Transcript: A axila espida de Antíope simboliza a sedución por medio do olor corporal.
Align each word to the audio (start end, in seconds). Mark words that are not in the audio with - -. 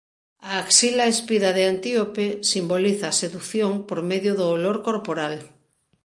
A 0.49 0.51
axila 0.63 1.05
espida 1.15 1.49
de 1.57 1.63
Antíope 1.73 2.25
simboliza 2.51 3.05
a 3.09 3.17
sedución 3.21 3.71
por 3.87 3.99
medio 4.11 4.31
do 4.39 4.45
olor 4.57 4.77
corporal. 4.87 5.35